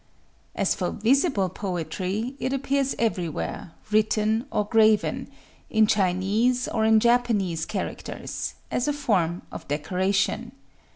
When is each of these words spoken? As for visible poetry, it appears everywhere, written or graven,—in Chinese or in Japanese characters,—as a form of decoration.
As 0.55 0.73
for 0.73 0.89
visible 0.89 1.47
poetry, 1.47 2.33
it 2.39 2.53
appears 2.53 2.95
everywhere, 2.97 3.73
written 3.91 4.47
or 4.51 4.65
graven,—in 4.65 5.85
Chinese 5.85 6.67
or 6.67 6.85
in 6.85 6.99
Japanese 6.99 7.67
characters,—as 7.67 8.87
a 8.87 8.93
form 8.93 9.43
of 9.51 9.67
decoration. 9.67 10.53